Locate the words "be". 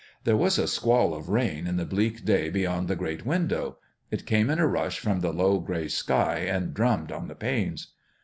2.49-2.61